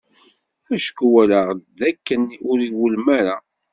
Acku 0.75 1.05
walaɣ 1.13 1.47
d 1.77 1.79
akken 1.89 2.23
ur 2.49 2.57
iwulem 2.67 3.05
ara. 3.19 3.37